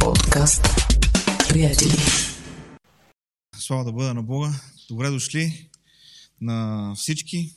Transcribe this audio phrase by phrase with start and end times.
[0.00, 0.62] Подкаст.
[1.48, 1.96] Приятели.
[3.58, 4.60] Слава да бъда на Бога.
[4.88, 5.68] Добре дошли
[6.40, 7.54] на всички.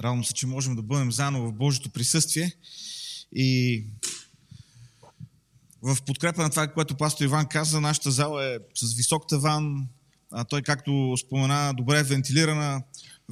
[0.00, 2.52] Радвам се, че можем да бъдем заедно в Божието присъствие.
[3.34, 3.84] И
[5.82, 9.88] в подкрепа на това, което пастор Иван каза, нашата зала е с висок таван.
[10.30, 12.82] А той, както спомена, добре е вентилирана,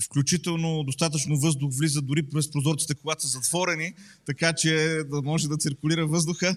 [0.04, 3.94] включително достатъчно въздух влиза дори през прозорците, когато са затворени,
[4.26, 6.56] така че да може да циркулира въздуха.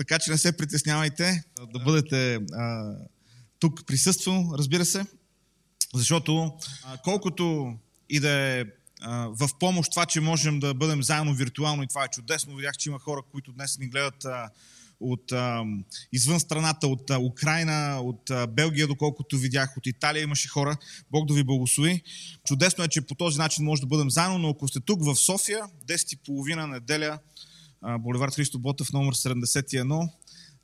[0.00, 2.94] Така че не се притеснявайте да бъдете а,
[3.58, 5.06] тук присъствено, разбира се,
[5.94, 6.52] защото
[6.84, 7.74] а, колкото
[8.08, 8.64] и да е
[9.00, 12.56] а, в помощ това, че можем да бъдем заедно виртуално и това е чудесно.
[12.56, 14.50] Видях, че има хора, които днес ни гледат а,
[15.00, 15.64] от а,
[16.12, 20.76] извън страната, от а, Украина, от а, Белгия, доколкото видях, от Италия имаше хора.
[21.10, 22.02] Бог да ви благослови.
[22.44, 25.16] Чудесно е, че по този начин може да бъдем заедно, но ако сте тук в
[25.16, 27.18] София, 10.30 неделя,
[27.98, 30.10] Боливар Христо Ботев, номер 71,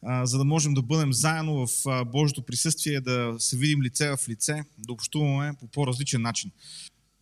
[0.02, 4.28] а, за да можем да бъдем заедно в Божието присъствие, да се видим лице в
[4.28, 6.50] лице, да общуваме по по-различен начин.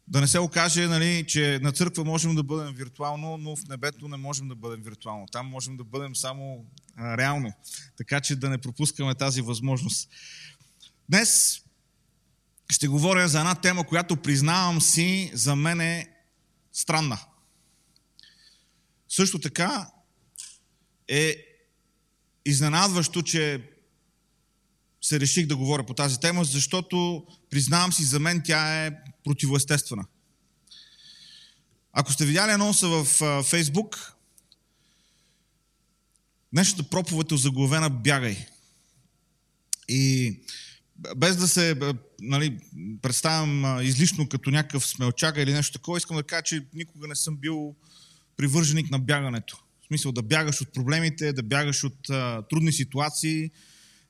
[0.08, 4.08] Да не се окаже, нали, че на църква можем да бъдем виртуално, но в небето
[4.08, 5.26] не можем да бъдем виртуално.
[5.32, 6.64] Там можем да бъдем само
[6.96, 7.52] а, реално.
[7.96, 10.08] Така че да не пропускаме тази възможност.
[11.08, 11.60] Днес
[12.70, 16.08] ще говоря за една тема, която признавам си, за мен е
[16.72, 17.18] странна.
[19.16, 19.90] Също така
[21.08, 21.36] е
[22.44, 23.70] изненадващо, че
[25.02, 28.92] се реших да говоря по тази тема, защото признавам си, за мен тя е
[29.24, 30.04] противоестествена.
[31.92, 33.04] Ако сте видяли анонса в
[33.42, 34.12] Фейсбук,
[36.52, 38.46] днешната проповед е заглавена Бягай.
[39.88, 40.40] И
[41.16, 41.76] без да се
[42.20, 42.60] нали,
[43.02, 47.36] представям излишно като някакъв смелчага или нещо такова, искам да кажа, че никога не съм
[47.36, 47.76] бил
[48.36, 49.64] привърженик на бягането.
[49.82, 53.50] В смисъл да бягаш от проблемите, да бягаш от а, трудни ситуации,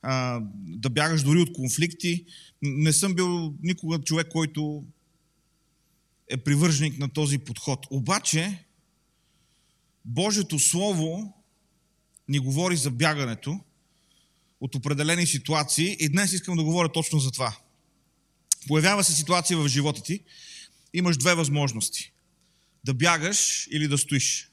[0.03, 2.25] а, да бягаш дори от конфликти.
[2.63, 4.85] Не съм бил никога човек, който
[6.29, 7.87] е привърженик на този подход.
[7.91, 8.65] Обаче,
[10.05, 11.35] Божието Слово
[12.29, 13.61] ни говори за бягането
[14.61, 17.57] от определени ситуации и днес искам да говоря точно за това.
[18.69, 20.21] Появява се ситуация в живота ти,
[20.95, 22.13] имаш две възможности.
[22.85, 24.51] Да бягаш или да стоиш.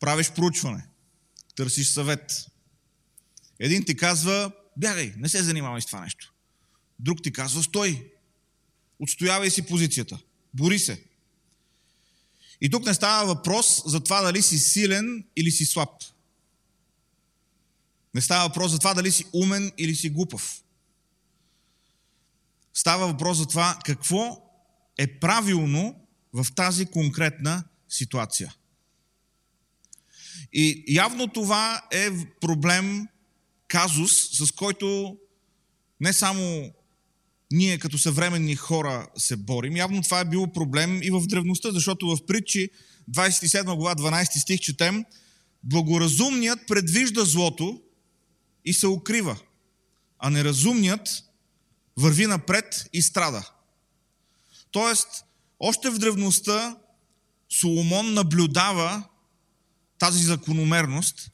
[0.00, 0.86] Правиш проучване,
[1.54, 2.46] търсиш съвет.
[3.58, 6.34] Един ти казва, бягай, не се занимавай с това нещо.
[6.98, 8.12] Друг ти казва, стой,
[8.98, 10.18] отстоявай си позицията,
[10.54, 11.02] бори се.
[12.60, 15.90] И тук не става въпрос за това дали си силен или си слаб.
[18.14, 20.62] Не става въпрос за това дали си умен или си глупав.
[22.74, 24.52] Става въпрос за това какво
[24.98, 28.54] е правилно в тази конкретна ситуация.
[30.52, 32.10] И явно това е
[32.40, 33.08] проблем,
[33.68, 35.16] казус, с който
[36.00, 36.72] не само
[37.52, 39.76] ние като съвременни хора се борим.
[39.76, 42.70] Явно това е било проблем и в древността, защото в притчи
[43.10, 45.04] 27 глава 12 стих четем
[45.62, 47.82] Благоразумният предвижда злото
[48.64, 49.38] и се укрива,
[50.18, 51.24] а неразумният
[51.96, 53.50] върви напред и страда.
[54.70, 55.24] Тоест,
[55.60, 56.76] още в древността
[57.48, 59.02] Соломон наблюдава
[59.98, 61.30] тази закономерност,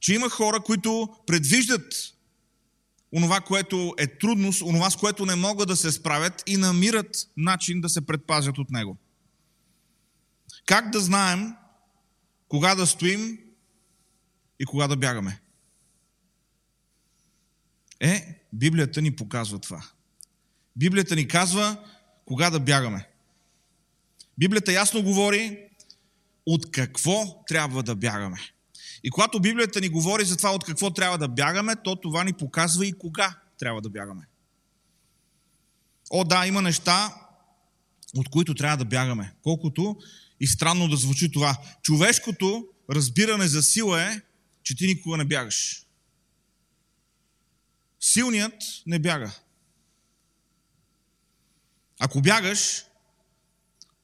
[0.00, 1.94] че има хора, които предвиждат
[3.12, 7.80] онова, което е трудност, онова, с което не могат да се справят и намират начин
[7.80, 8.96] да се предпазят от него.
[10.66, 11.54] Как да знаем
[12.48, 13.38] кога да стоим
[14.60, 15.40] и кога да бягаме?
[18.00, 19.84] Е, Библията ни показва това.
[20.76, 21.76] Библията ни казва
[22.24, 23.09] кога да бягаме.
[24.40, 25.58] Библията ясно говори
[26.46, 28.40] от какво трябва да бягаме.
[29.04, 32.32] И когато Библията ни говори за това от какво трябва да бягаме, то това ни
[32.32, 34.26] показва и кога трябва да бягаме.
[36.10, 37.14] О, да, има неща,
[38.16, 39.34] от които трябва да бягаме.
[39.42, 39.96] Колкото
[40.40, 41.58] и странно да звучи това.
[41.82, 44.20] Човешкото разбиране за сила е,
[44.62, 45.86] че ти никога не бягаш.
[48.00, 49.32] Силният не бяга.
[51.98, 52.84] Ако бягаш,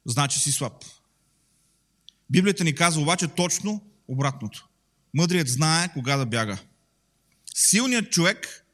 [0.06, 0.85] значи си слаб.
[2.31, 4.69] Библията ни казва обаче точно обратното.
[5.14, 6.58] Мъдрият знае кога да бяга.
[7.55, 8.67] Силният човек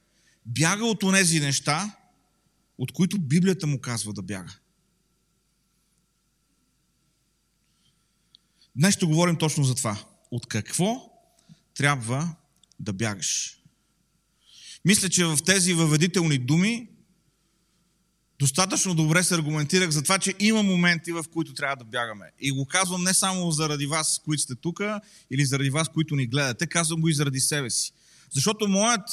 [0.47, 1.97] бяга от онези неща,
[2.79, 4.53] от които Библията му казва да бяга.
[8.77, 10.05] Днес ще говорим точно за това.
[10.31, 11.11] От какво
[11.75, 12.35] трябва
[12.81, 13.59] да бягаш?
[14.85, 16.89] Мисля, че в тези въведителни думи
[18.43, 22.31] достатъчно добре се аргументирах за това, че има моменти, в които трябва да бягаме.
[22.41, 24.81] И го казвам не само заради вас, които сте тук,
[25.31, 27.93] или заради вас, които ни гледате, казвам го и заради себе си.
[28.31, 29.09] Защото моят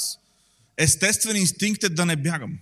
[0.76, 2.58] естествен инстинкт е да не бягам.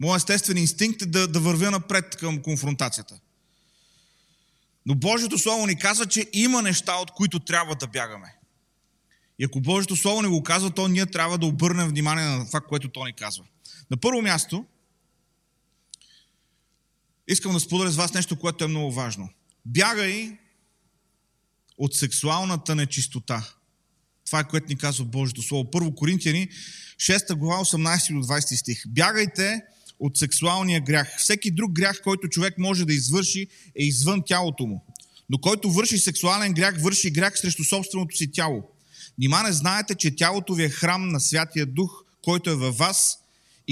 [0.00, 3.20] Моят естествен инстинкт е да, да вървя напред към конфронтацията.
[4.86, 8.34] Но Божието Слово ни казва, че има неща, от които трябва да бягаме.
[9.38, 12.60] И ако Божието Слово ни го казва, то ние трябва да обърнем внимание на това,
[12.60, 13.44] което то ни казва.
[13.90, 14.64] На първо място,
[17.28, 19.28] искам да споделя с вас нещо, което е много важно.
[19.66, 20.38] Бягай
[21.78, 23.48] от сексуалната нечистота.
[24.26, 25.70] Това е което ни казва Божието Слово.
[25.70, 26.48] Първо Коринтияни,
[26.96, 28.82] 6 глава, 18 до 20 стих.
[28.88, 29.62] Бягайте
[29.98, 31.14] от сексуалния грях.
[31.18, 33.46] Всеки друг грях, който човек може да извърши,
[33.78, 34.86] е извън тялото му.
[35.30, 38.62] Но който върши сексуален грях, върши грях срещу собственото си тяло.
[39.18, 43.18] Нима не знаете, че тялото ви е храм на Святия Дух, който е във вас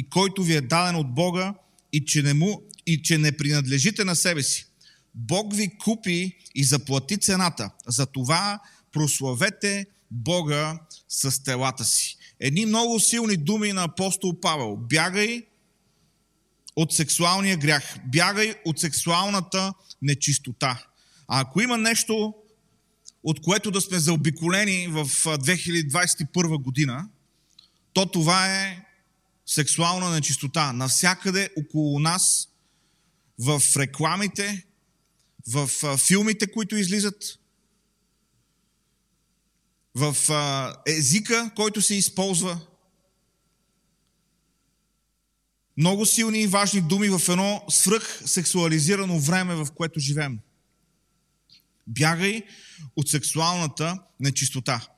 [0.00, 1.54] и който ви е даден от Бога
[1.92, 4.66] и че не, му, и че не принадлежите на себе си.
[5.14, 7.70] Бог ви купи и заплати цената.
[7.86, 8.60] За това
[8.92, 12.16] прославете Бога с телата си.
[12.40, 14.76] Едни много силни думи на апостол Павел.
[14.76, 15.42] Бягай
[16.76, 17.96] от сексуалния грях.
[18.06, 20.84] Бягай от сексуалната нечистота.
[21.28, 22.34] А ако има нещо,
[23.22, 27.08] от което да сме заобиколени в 2021 година,
[27.92, 28.79] то това е
[29.50, 30.72] сексуална нечистота.
[30.72, 32.48] Навсякъде около нас,
[33.38, 34.66] в рекламите,
[35.48, 37.38] в филмите, които излизат,
[39.94, 40.16] в
[40.86, 42.60] езика, който се използва.
[45.76, 50.38] Много силни и важни думи в едно свръх сексуализирано време, в което живеем.
[51.86, 52.42] Бягай
[52.96, 54.88] от сексуалната нечистота.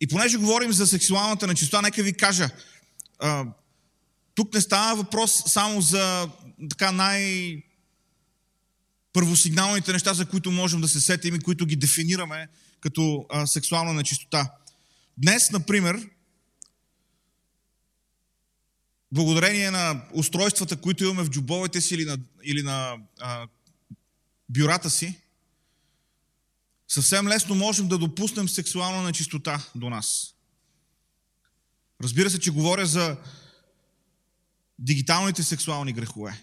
[0.00, 2.50] И понеже говорим за сексуалната нечистота, нека ви кажа,
[4.36, 6.30] тук не става въпрос само за
[6.70, 7.62] така най-
[9.12, 12.48] първосигналните неща, за които можем да се сетим и които ги дефинираме
[12.80, 14.52] като а, сексуална нечистота.
[15.18, 16.10] Днес, например,
[19.12, 23.46] благодарение на устройствата, които имаме в джобовете си или на, или на а,
[24.48, 25.20] бюрата си,
[26.88, 30.34] съвсем лесно можем да допуснем сексуална нечистота до нас.
[32.02, 33.16] Разбира се, че говоря за
[34.78, 36.42] дигиталните сексуални грехове.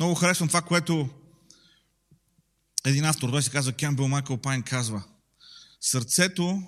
[0.00, 1.08] Много харесвам това, което
[2.84, 5.04] един автор, той се казва Кембел Майкъл Пайн, казва
[5.80, 6.62] Сърцето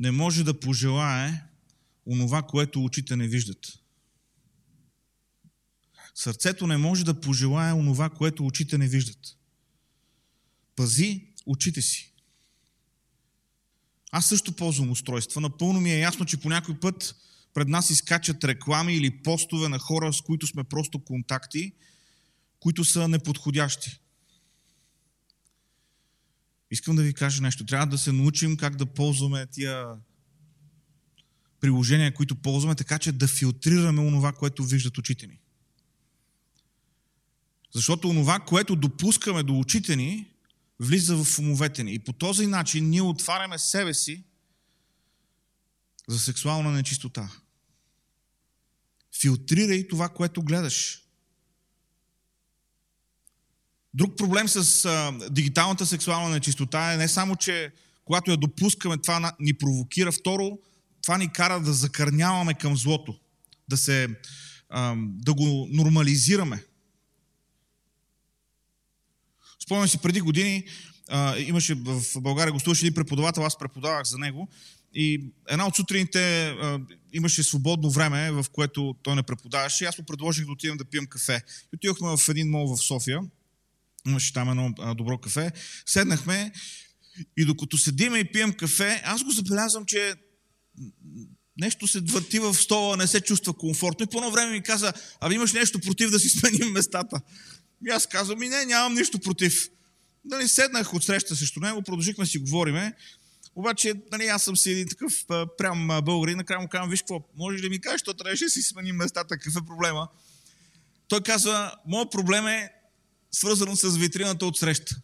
[0.00, 1.44] не може да пожелае
[2.06, 3.78] онова, което очите не виждат.
[6.14, 9.36] Сърцето не може да пожелае онова, което очите не виждат.
[10.76, 12.12] Пази очите си.
[14.12, 15.40] Аз също ползвам устройства.
[15.40, 17.16] Напълно ми е ясно, че по някой път
[17.54, 21.72] пред нас изкачат реклами или постове на хора, с които сме просто контакти,
[22.60, 24.00] които са неподходящи.
[26.70, 27.66] Искам да ви кажа нещо.
[27.66, 29.86] Трябва да се научим как да ползваме тия
[31.60, 35.38] приложения, които ползваме, така че да филтрираме онова, което виждат очите ни.
[37.74, 40.26] Защото онова, което допускаме до очите ни,
[40.80, 41.94] влиза в умовете ни.
[41.94, 44.24] И по този начин ние отваряме себе си
[46.08, 47.30] за сексуална нечистота.
[49.20, 51.02] Филтрирай това, което гледаш.
[53.94, 57.72] Друг проблем с а, дигиталната сексуална нечистота е не само, че
[58.04, 60.12] когато я допускаме, това ни провокира.
[60.12, 60.58] Второ,
[61.02, 63.20] това ни кара да закърняваме към злото,
[63.68, 64.08] да, се,
[64.68, 66.64] а, да го нормализираме.
[69.68, 70.64] Спомням си преди години,
[71.08, 74.48] а, имаше в България гостуваше един преподавател, аз преподавах за него.
[74.94, 76.80] И една от сутрините а,
[77.12, 79.84] имаше свободно време, в което той не преподаваше.
[79.84, 81.42] Аз му предложих да отидем да пием кафе.
[81.72, 83.20] И отидохме в един мол в София.
[84.06, 85.52] Имаше там едно а, добро кафе.
[85.86, 86.52] Седнахме
[87.36, 90.14] и докато седиме и пием кафе, аз го забелязвам, че
[91.60, 94.04] нещо се върти в стола, не се чувства комфортно.
[94.04, 97.20] И по едно време ми каза, а имаш нещо против да си сменим местата.
[97.86, 99.68] И аз казвам, и не, нямам нищо против.
[100.24, 102.94] Нали, седнах от среща срещу него, продължихме си говориме.
[103.54, 105.24] Обаче, нали, аз съм си един такъв
[105.58, 108.62] прям българин, накрая му казвам, виж какво, може ли ми кажеш, що трябваше да си
[108.62, 110.08] сменим местата, какъв е проблема?
[111.08, 112.72] Той казва, моят проблем е
[113.30, 114.96] свързано с витрината от среща.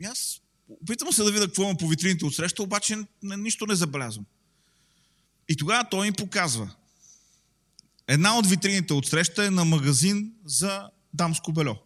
[0.00, 0.40] И аз
[0.82, 4.26] опитвам се да видя какво има по витрините от среща, обаче нищо не забелязвам.
[5.48, 6.70] И тогава той им показва.
[8.08, 11.76] Една от витрините от среща е на магазин за дамско бельо.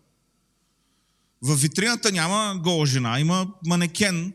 [1.44, 4.32] В витрината няма гола жена, има манекен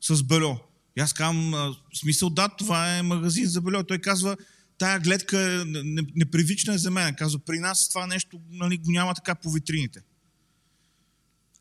[0.00, 0.58] с бельо.
[0.96, 3.84] И аз казвам, смисъл, да, това е магазин за бельо.
[3.84, 4.36] Той казва,
[4.78, 7.14] тая гледка е не- непривична е за мен.
[7.14, 10.00] Казва, при нас това нещо нали, го няма така по витрините.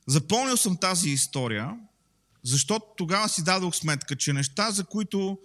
[0.07, 1.79] Запомнил съм тази история,
[2.43, 5.39] защото тогава си дадох сметка, че неща, за които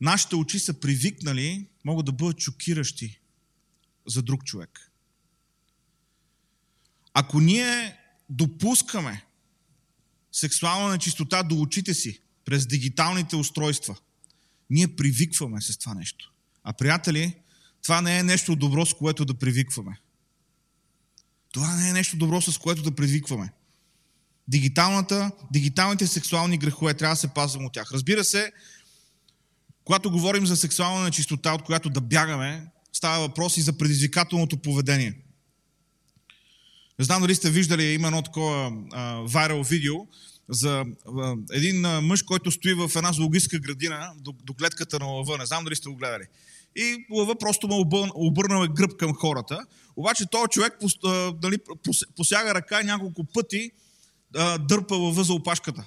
[0.00, 3.20] нашите очи са привикнали, могат да бъдат шокиращи
[4.06, 4.90] за друг човек.
[7.14, 7.98] Ако ние
[8.28, 9.24] допускаме
[10.32, 13.96] сексуална нечистота до очите си през дигиталните устройства,
[14.70, 16.32] ние привикваме с това нещо.
[16.64, 17.34] А приятели,
[17.82, 20.00] това не е нещо добро, с което да привикваме.
[21.52, 23.52] Това не е нещо добро, с което да привикваме.
[24.48, 27.92] Дигиталната, дигиталните сексуални грехове, трябва да се пазваме от тях.
[27.92, 28.52] Разбира се,
[29.84, 35.14] когато говорим за сексуална нечистота, от която да бягаме, става въпрос и за предизвикателното поведение.
[36.98, 38.72] Не знам дали сте виждали, има едно такова
[39.28, 39.94] вайрал видео
[40.48, 40.84] за
[41.18, 45.38] а, един а, мъж, който стои в една зоологическа градина до, до гледката на лъва.
[45.38, 46.22] Не знам дали сте го гледали.
[46.76, 49.66] И лъва просто му обърнал, е гръб към хората.
[49.96, 53.70] Обаче този човек пос, а, дали, пос, посяга ръка няколко пъти
[54.36, 55.84] а, дърпа лъва за опашката.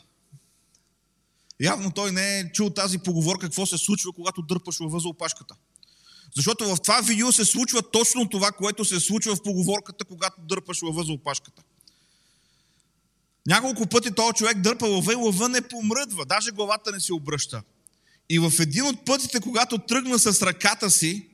[1.59, 5.55] Явно той не е чул тази поговорка какво се случва, когато дърпаш лъва за опашката.
[6.35, 10.81] Защото в това видео се случва точно това, което се случва в поговорката, когато дърпаш
[10.81, 11.61] лъва за опашката.
[13.47, 17.63] Няколко пъти този човек дърпа лъва и лъва не помръдва, даже главата не се обръща.
[18.29, 21.27] И в един от пътите, когато тръгна с ръката си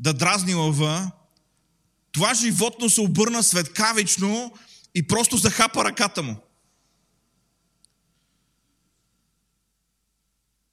[0.00, 1.10] да дразни лъва,
[2.12, 4.52] това животно се обърна светкавично
[4.94, 6.36] и просто захапа ръката му.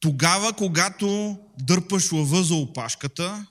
[0.06, 3.46] Тогава, когато дърпаш лъва за опашката,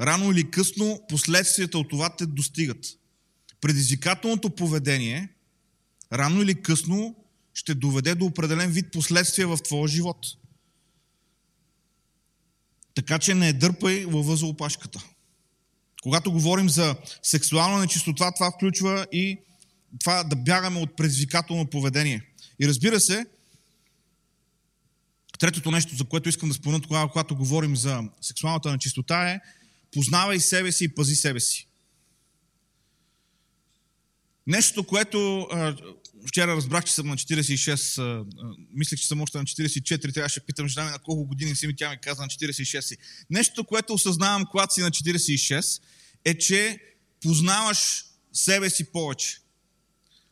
[0.00, 2.86] рано или късно последствията от това те достигат.
[3.60, 5.28] Предизвикателното поведение
[6.12, 7.14] рано или късно
[7.54, 10.26] ще доведе до определен вид последствия в твоя живот.
[12.94, 15.04] Така че не дърпай лъва за опашката.
[16.02, 19.38] Когато говорим за сексуална нечистота, това включва и
[20.00, 22.22] това да бягаме от предизвикателно поведение.
[22.60, 23.26] И разбира се,
[25.38, 29.40] третото нещо, за което искам да спомена тогава, когато говорим за сексуалната нечистота е
[29.92, 31.68] познавай себе си и пази себе си.
[34.46, 35.48] Нещо, което
[36.28, 38.24] вчера разбрах, че съм на 46, а,
[38.74, 41.66] мислех, че съм още на 44, трябваше да питам жена ми на колко години си
[41.66, 42.96] ми, тя ми каза на 46 си.
[43.30, 45.82] Нещо, което осъзнавам, когато си на 46,
[46.24, 46.78] е, че
[47.22, 49.38] познаваш себе си повече.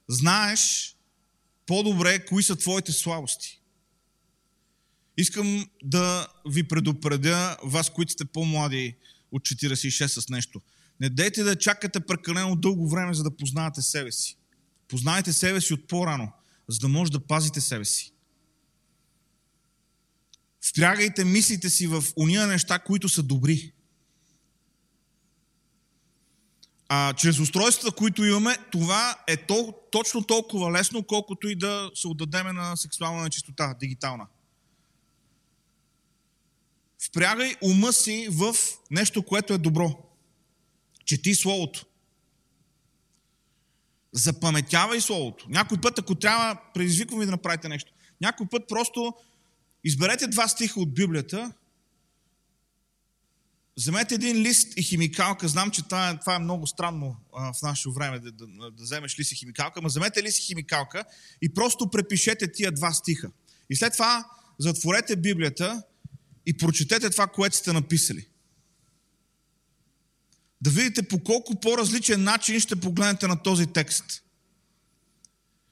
[0.08, 0.94] Знаеш
[1.66, 3.60] по-добре кои са твоите слабости.
[5.16, 8.96] Искам да ви предупредя, вас, които сте по-млади
[9.32, 10.60] от 46 с нещо.
[11.00, 14.36] Не дейте да чакате прекалено дълго време, за да познавате себе си.
[14.88, 16.32] Познайте себе си от по-рано,
[16.68, 18.12] за да може да пазите себе си.
[20.64, 23.72] Впрягайте мислите си в уния неща, които са добри.
[26.88, 32.08] А чрез устройствата, които имаме, това е то, точно толкова лесно, колкото и да се
[32.08, 34.26] отдадеме на сексуална нечистота, дигитална.
[37.06, 38.56] Впрягай ума си в
[38.90, 40.10] нещо, което е добро.
[41.04, 41.86] Чети Словото.
[44.12, 45.46] Запаметявай Словото.
[45.48, 47.92] Някой път, ако трябва, предизвиквам ви да направите нещо.
[48.20, 49.14] Някой път просто
[49.84, 51.52] изберете два стиха от Библията,
[53.76, 55.48] вземете един лист и химикалка.
[55.48, 59.18] Знам, че това това е много странно а, в нашето време да, да, да вземеш
[59.18, 61.04] лист и химикалка, но вземете лист и химикалка
[61.42, 63.30] и просто препишете тия два стиха.
[63.70, 64.24] И след това
[64.58, 65.82] затворете Библията
[66.46, 68.26] и прочетете това, което сте написали.
[70.60, 74.22] Да видите по колко по-различен начин ще погледнете на този текст.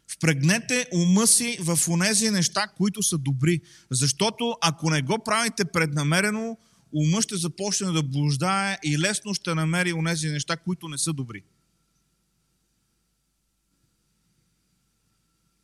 [0.09, 3.61] Впрегнете ума си в онези неща, които са добри.
[3.91, 6.57] Защото ако не го правите преднамерено,
[6.93, 11.43] ума ще започне да блуждае и лесно ще намери онези неща, които не са добри.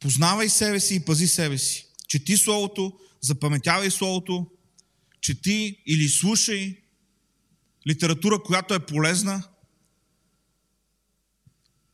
[0.01, 1.87] Познавай себе си и пази себе си.
[2.09, 4.47] Чети Словото, запаметявай Словото,
[5.21, 6.83] чети или слушай
[7.89, 9.43] литература, която е полезна.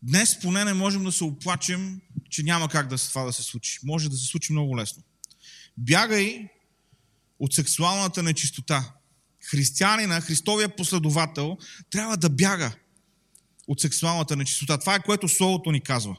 [0.02, 2.00] Днес поне не можем да се оплачем,
[2.30, 3.78] че няма как да това да се случи.
[3.82, 5.02] Може да се случи много лесно.
[5.78, 6.48] Бягай
[7.38, 8.94] от сексуалната нечистота.
[9.44, 11.58] Християнина, Христовия последовател,
[11.90, 12.72] трябва да бяга
[13.68, 14.78] от сексуалната нечистота.
[14.78, 16.16] Това е което Словото ни казва.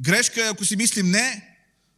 [0.00, 1.53] Грешка е, ако си мислим не,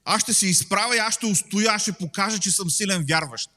[0.06, 3.50] аз ще се изправя и аз ще устоя, аз ще покажа, че съм силен вярващ.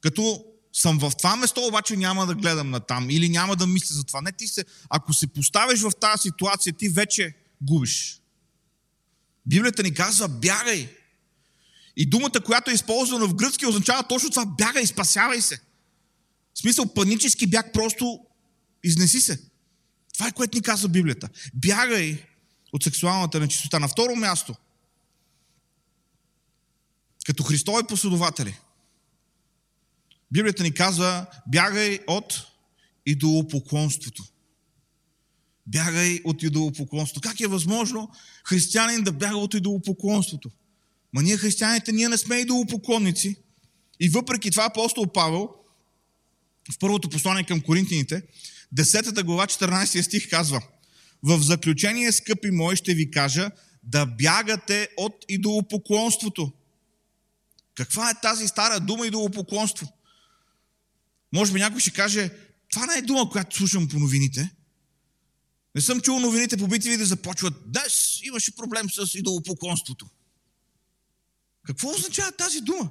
[0.00, 3.94] Като съм в това место, обаче няма да гледам на там или няма да мисля
[3.94, 4.20] за това.
[4.20, 8.20] Не, ти се, ако се поставиш в тази ситуация, ти вече губиш.
[9.46, 10.88] Библията ни казва бягай.
[11.96, 15.60] И думата, която е използвана в гръцки, означава точно това бягай, спасявай се.
[16.54, 18.20] В смисъл панически бяг, просто
[18.84, 19.40] изнеси се.
[20.14, 21.28] Това е което ни казва Библията.
[21.54, 22.24] Бягай
[22.72, 23.78] от сексуалната нечистота.
[23.78, 24.54] На второ място,
[27.26, 28.58] като Христови последователи,
[30.32, 32.46] Библията ни казва, бягай от
[33.06, 34.24] идолопоклонството.
[35.66, 37.28] Бягай от идолопоклонството.
[37.28, 38.10] Как е възможно
[38.44, 40.50] християнин да бяга от идолопоклонството?
[41.12, 43.36] Ма ние християните, ние не сме идолопоклонници.
[44.00, 45.48] И въпреки това апостол Павел
[46.72, 48.22] в първото послание към Коринтините,
[48.76, 50.62] 10 глава, 14 стих казва
[51.22, 53.50] В заключение, скъпи мои, ще ви кажа
[53.82, 56.52] да бягате от идолопоклонството.
[57.76, 59.92] Каква е тази стара дума идолопоклонство?
[61.32, 62.30] Може би някой ще каже,
[62.70, 64.50] това не е дума, която слушам по новините.
[65.74, 67.54] Не съм чул новините по битви да започват.
[67.66, 70.06] Днес имаше проблем с идолопоклонството.
[71.66, 72.90] Какво означава тази дума?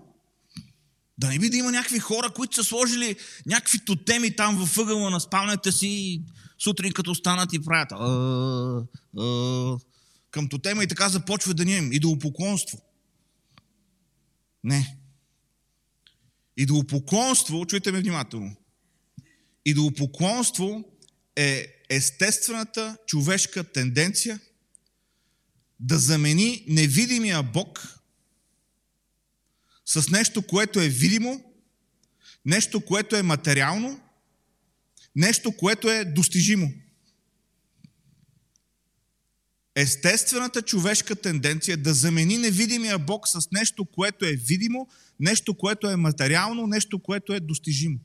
[1.17, 3.15] Да не би да има някакви хора, които са сложили
[3.45, 6.21] някакви тотеми там във ъгъла на спалнята си
[6.59, 7.91] сутрин като станат и правят
[10.31, 12.81] към тотема и така започва да ни идолопоклонство.
[14.65, 14.97] Не.
[16.57, 18.55] Идолопоклонство, чуйте ме внимателно,
[19.65, 20.83] идолопоклонство
[21.35, 24.39] е естествената човешка тенденция
[25.79, 27.99] да замени невидимия Бог
[29.85, 31.43] с нещо, което е видимо,
[32.45, 33.99] нещо, което е материално,
[35.15, 36.73] нещо, което е достижимо.
[39.75, 44.87] Естествената човешка тенденция е да замени невидимия Бог с нещо, което е видимо,
[45.19, 47.99] нещо, което е материално, нещо, което е достижимо.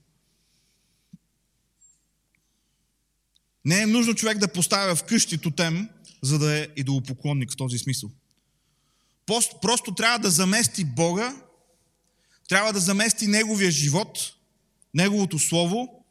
[3.65, 5.89] Не е нужно човек да поставя вкъщи тотем,
[6.23, 8.11] за да е идолопоклонник в този смисъл.
[9.63, 11.37] Просто трябва да замести Бога,
[12.49, 14.19] трябва да замести Неговия живот,
[14.95, 16.05] Неговото Слово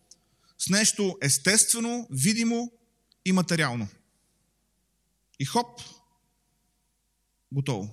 [0.58, 2.72] с нещо естествено, видимо
[3.26, 3.88] и материално.
[5.40, 5.82] И хоп,
[7.52, 7.90] готово.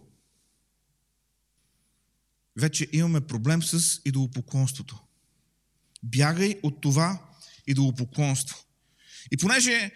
[2.56, 4.98] Вече имаме проблем с идолопоклонството.
[6.02, 7.22] Бягай от това
[7.66, 8.56] идолопоклонство.
[9.32, 9.90] И понеже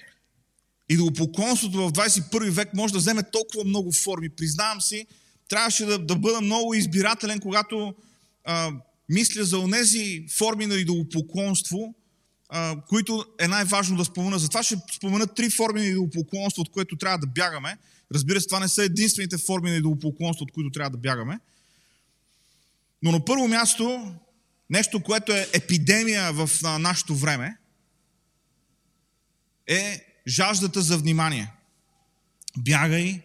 [0.89, 5.07] идолопоклонството в 21 век може да вземе толкова много форми, признавам си,
[5.49, 7.95] трябваше да, да бъда много избирателен, когато
[8.45, 8.73] а,
[9.09, 11.95] мисля за онези форми на идолопоклонство,
[12.51, 14.39] а, които е най-важно да спомена.
[14.39, 17.79] Затова ще спомена три форми на идолопоклонство, от което трябва да бягаме.
[18.15, 21.41] Разбира се, това не са единствените форми на идолопоклонство, от които трябва да бягаме.
[23.03, 24.15] Но на първо място,
[24.71, 27.57] нещо, което е епидемия в нашето време,
[29.67, 31.53] е жаждата за внимание.
[32.59, 33.23] Бягай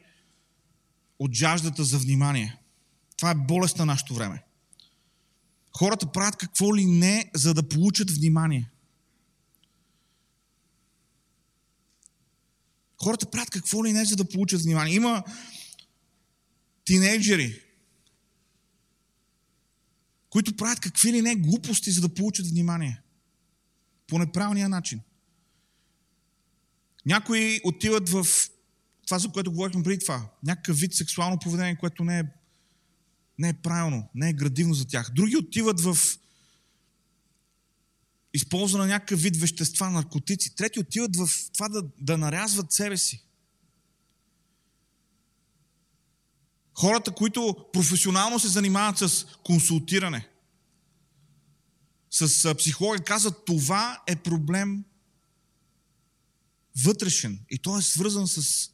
[1.19, 2.57] от жаждата за внимание.
[3.17, 4.43] Това е болест на нашето време.
[5.77, 8.69] Хората правят какво ли не, за да получат внимание.
[13.03, 14.95] Хората правят какво ли не, за да получат внимание.
[14.95, 15.23] Има
[16.85, 17.61] тинейджери,
[20.29, 23.01] които правят какви ли не глупости, за да получат внимание.
[24.07, 25.01] По неправилния начин.
[27.05, 28.27] Някои отиват в
[29.05, 30.29] това, за което говорихме преди това.
[30.43, 32.23] Някакъв вид сексуално поведение, което не е,
[33.39, 35.11] не е правилно, не е градивно за тях.
[35.15, 35.97] Други отиват в
[38.35, 40.55] използване на някакъв вид вещества, наркотици.
[40.55, 43.21] Трети отиват в това да, да нарязват себе си.
[46.73, 50.27] Хората, които професионално се занимават с консултиране,
[52.11, 54.83] с психологи, казват, това е проблем
[56.83, 57.39] вътрешен.
[57.49, 58.69] И той е свързан с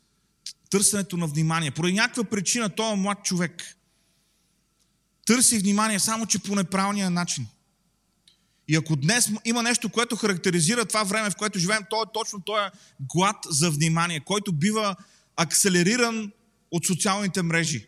[0.69, 1.71] търсенето на внимание.
[1.71, 3.78] Поради някаква причина той е млад човек.
[5.26, 7.47] Търси внимание, само че по неправилния начин.
[8.67, 12.41] И ако днес има нещо, което характеризира това време, в което живеем, то е точно
[12.41, 12.69] този
[13.00, 14.95] глад за внимание, който бива
[15.36, 16.32] акселериран
[16.71, 17.88] от социалните мрежи.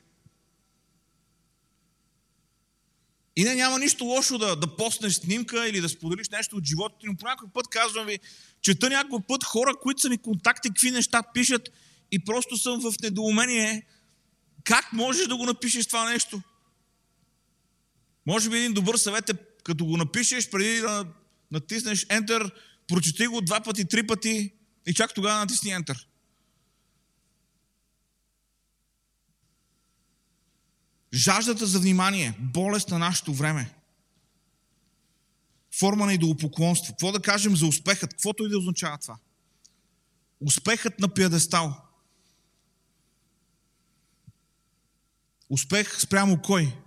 [3.35, 6.95] И не няма нищо лошо да, да постнеш снимка или да споделиш нещо от живота
[6.99, 8.19] ти, но по някой път казвам ви,
[8.61, 11.69] чета някой път хора, които са ми контакти, какви неща пишат
[12.11, 13.85] и просто съм в недоумение.
[14.63, 16.41] Как можеш да го напишеш това нещо?
[18.25, 19.33] Може би един добър съвет е,
[19.63, 21.05] като го напишеш, преди да
[21.51, 22.51] натиснеш Enter,
[22.87, 24.53] прочети го два пъти, три пъти
[24.87, 26.05] и чак тогава натисни Enter.
[31.13, 33.73] Жаждата за внимание, болест на нашето време.
[35.79, 36.93] Форма на идолопоклонство.
[36.93, 38.09] Какво да кажем за успехът?
[38.09, 39.17] Каквото и да означава това.
[40.39, 41.81] Успехът на пиадестал.
[45.49, 46.82] Успех спрямо кой?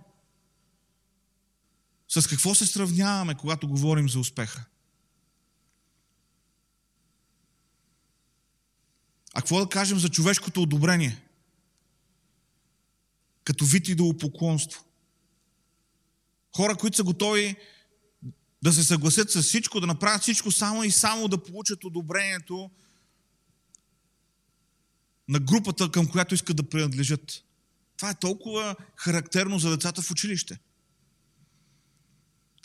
[2.09, 4.65] С какво се сравняваме, когато говорим за успеха?
[9.33, 11.23] А какво да кажем за човешкото одобрение?
[13.43, 14.83] Като вид идолопоклонство.
[16.55, 17.55] Хора, които са готови
[18.63, 22.71] да се съгласят с всичко, да направят всичко само и само да получат одобрението
[25.27, 27.43] на групата, към която искат да принадлежат.
[27.97, 30.59] Това е толкова характерно за децата в училище.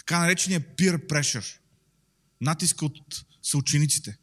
[0.07, 1.59] Така наречения peer pressure.
[2.41, 4.19] Натиска от съучениците.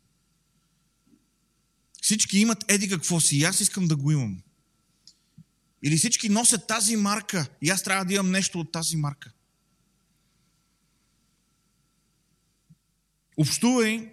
[2.02, 4.42] Всички имат еди какво си и аз искам да го имам.
[5.84, 9.32] Или всички носят тази марка и аз трябва да имам нещо от тази марка.
[13.38, 14.12] Общувай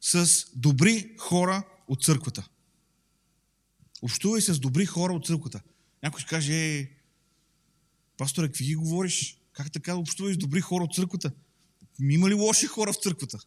[0.00, 2.48] с добри хора от църквата.
[4.02, 5.60] Общувай с добри хора от църквата.
[6.02, 6.90] Някой ще каже, е,
[8.16, 9.38] пасторе, какви ги говориш?
[9.58, 11.30] Как така да общуваш с добри хора от църквата?
[12.00, 13.38] Има ли лоши хора в църквата?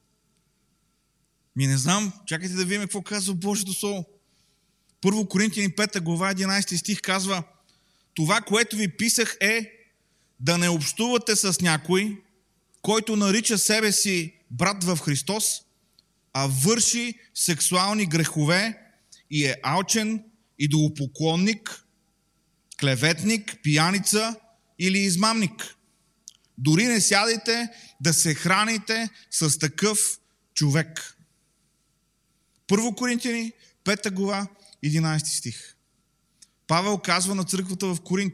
[1.55, 4.05] Ми не знам, чакайте да видим какво казва Божието Слово.
[5.01, 7.43] Първо Коринтияни 5 глава 11 стих казва
[8.13, 9.71] Това, което ви писах е
[10.39, 12.21] да не общувате с някой,
[12.81, 15.61] който нарича себе си брат в Христос,
[16.33, 18.81] а върши сексуални грехове
[19.29, 20.23] и е алчен,
[20.59, 21.85] идолопоклонник,
[22.79, 24.35] клеветник, пияница
[24.79, 25.77] или измамник.
[26.57, 27.69] Дори не сядайте
[28.01, 30.19] да се храните с такъв
[30.53, 31.17] човек.
[32.67, 33.51] Първо Коринтияни,
[33.85, 34.47] 5 глава,
[34.85, 35.75] 11 стих.
[36.67, 38.33] Павел казва на църквата в Коринт,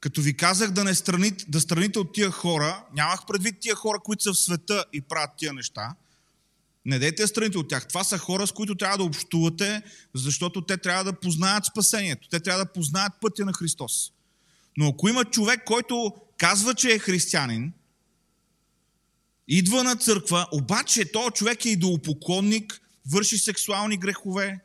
[0.00, 3.98] като ви казах да, не страните, да страните от тия хора, нямах предвид тия хора,
[4.04, 5.94] които са в света и правят тия неща,
[6.84, 7.88] не дейте страните от тях.
[7.88, 9.82] Това са хора, с които трябва да общувате,
[10.14, 12.28] защото те трябва да познаят спасението.
[12.28, 14.12] Те трябва да познаят пътя на Христос.
[14.76, 17.72] Но ако има човек, който казва, че е християнин,
[19.48, 24.60] идва на църква, обаче този човек е идолопоклонник, върши сексуални грехове,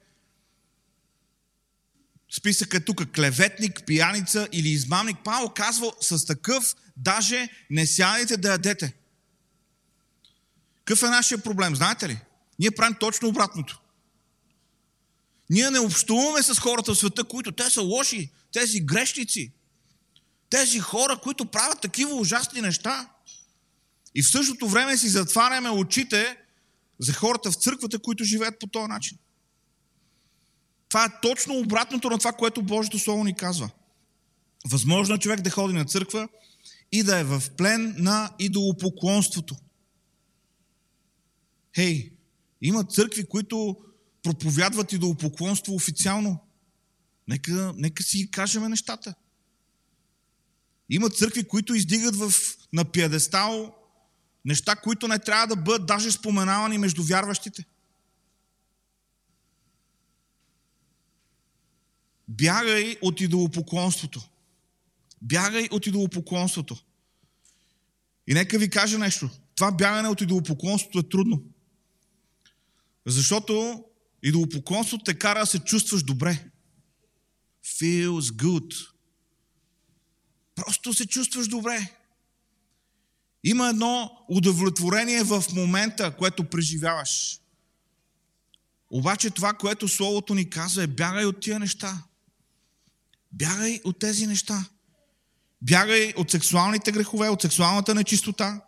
[2.31, 5.17] списъка е тук клеветник, пияница или измамник.
[5.23, 8.93] Павел казва с такъв даже не сядайте да ядете.
[10.77, 11.75] Какъв е нашия проблем?
[11.75, 12.19] Знаете ли?
[12.59, 13.81] Ние правим точно обратното.
[15.49, 19.51] Ние не общуваме с хората в света, които те са лоши, тези грешници,
[20.49, 23.09] тези хора, които правят такива ужасни неща.
[24.15, 26.37] И в същото време си затваряме очите
[26.99, 29.17] за хората в църквата, които живеят по този начин.
[30.89, 33.69] Това е точно обратното на това, което Божието Слово ни казва.
[34.65, 36.27] Възможно е човек да ходи на църква
[36.91, 39.55] и да е в плен на идолопоклонството.
[41.75, 42.11] Хей,
[42.61, 43.77] има църкви, които
[44.23, 46.39] проповядват идолопоклонство официално.
[47.27, 49.15] Нека, нека си ги кажем нещата.
[50.89, 52.33] Има църкви, които издигат в,
[52.73, 53.75] на пиадестал
[54.45, 57.65] неща, които не трябва да бъдат даже споменавани между вярващите.
[62.27, 64.29] Бягай от идолопоклонството.
[65.21, 66.77] Бягай от идолопоклонството.
[68.27, 69.29] И нека ви кажа нещо.
[69.55, 71.43] Това бягане от идолопоклонството е трудно.
[73.05, 73.83] Защото
[74.23, 76.49] идолопоклонството те кара да се чувстваш добре.
[77.65, 78.94] Feels good.
[80.55, 81.95] Просто се чувстваш добре.
[83.43, 87.39] Има едно удовлетворение в момента, което преживяваш.
[88.89, 92.03] Обаче това, което Словото ни казва е бягай от тия неща.
[93.31, 94.65] Бягай от тези неща.
[95.61, 98.61] Бягай от сексуалните грехове, от сексуалната нечистота.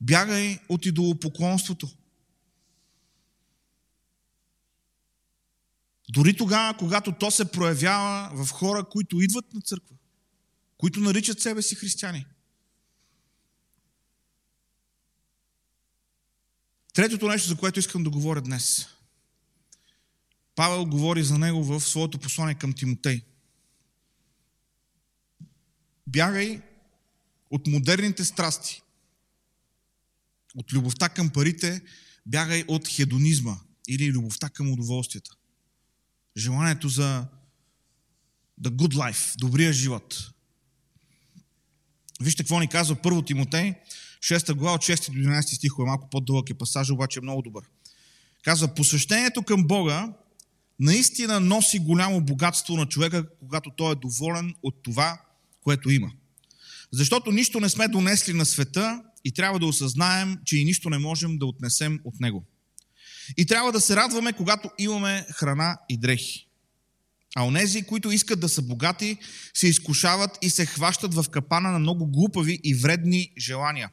[0.00, 1.88] Бягай от идолопоклонството.
[6.08, 9.96] Дори тогава, когато то се проявява в хора, които идват на църква,
[10.84, 12.26] които наричат себе си християни.
[16.94, 18.86] Третото нещо, за което искам да говоря днес.
[20.54, 23.22] Павел говори за него в своето послание към Тимотей–
[26.06, 26.62] Бягай
[27.50, 28.82] от модерните страсти,
[30.54, 31.82] от любовта към парите,
[32.26, 33.56] бягай от хедонизма
[33.88, 35.30] или любовта към удоволствията.
[36.36, 37.26] Желанието за
[38.60, 40.33] the good life, добрия живот.
[42.20, 43.74] Вижте какво ни казва първо Тимотей,
[44.20, 47.64] 6 глава от 6 до 11 стихове, малко по-дълъг е пасаж, обаче е много добър.
[48.42, 50.12] Казва, посвещението към Бога
[50.80, 55.20] наистина носи голямо богатство на човека, когато той е доволен от това,
[55.60, 56.10] което има.
[56.92, 60.98] Защото нищо не сме донесли на света и трябва да осъзнаем, че и нищо не
[60.98, 62.44] можем да отнесем от него.
[63.36, 66.46] И трябва да се радваме, когато имаме храна и дрехи.
[67.34, 69.18] А онези, които искат да са богати,
[69.54, 73.90] се изкушават и се хващат в капана на много глупави и вредни желания,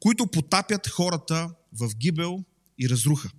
[0.00, 2.44] които потапят хората в гибел
[2.78, 3.30] и разруха.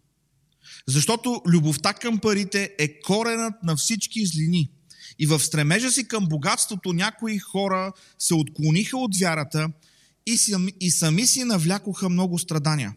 [0.87, 4.71] Защото любовта към парите е коренът на всички злини.
[5.19, 9.69] И в стремежа си към богатството някои хора се отклониха от вярата
[10.25, 12.95] и сами, и сами си навлякоха много страдания.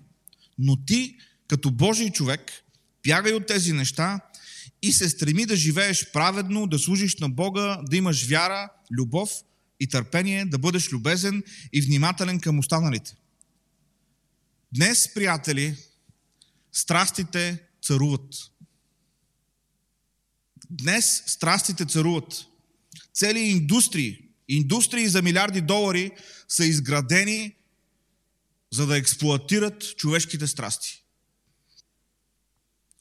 [0.59, 1.17] Но ти,
[1.49, 2.53] като Божий човек,
[3.07, 4.21] бягай от тези неща
[4.83, 9.31] и се стреми да живееш праведно, да служиш на Бога, да имаш вяра, любов
[9.81, 13.17] и търпение, да бъдеш любезен и внимателен към останалите.
[14.73, 15.77] Днес, приятели,
[16.73, 18.35] страстите царуват.
[20.71, 22.47] Днес страстите царуват.
[23.15, 26.11] Цели индустрии, индустрии за милиарди долари
[26.49, 27.55] са изградени
[28.73, 31.05] за да експлуатират човешките страсти.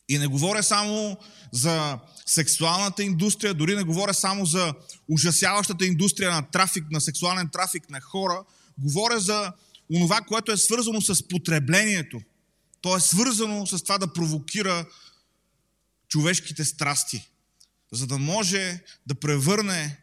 [0.09, 1.17] И не говоря само
[1.51, 4.73] за сексуалната индустрия, дори не говоря само за
[5.07, 8.43] ужасяващата индустрия на трафик, на сексуален трафик на хора.
[8.77, 9.53] Говоря за
[9.95, 12.21] онова, което е свързано с потреблението.
[12.81, 14.85] То е свързано с това да провокира
[16.07, 17.29] човешките страсти,
[17.91, 19.97] за да може да превърне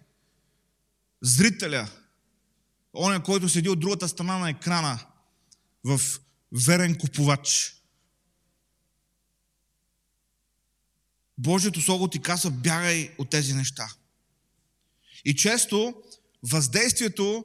[1.23, 1.89] зрителя,
[2.95, 4.99] оня, който седи от другата страна на екрана,
[5.85, 6.01] в
[6.67, 7.76] верен купувач.
[11.38, 13.88] Божието Слово ти казва, бягай от тези неща.
[15.25, 15.94] И често
[16.42, 17.44] въздействието